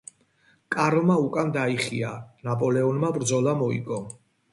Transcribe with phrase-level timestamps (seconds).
[0.75, 2.13] კარლმა უკან დაიხია,
[2.47, 4.01] ნაპოლეონმა ბრძოლა მოიგო.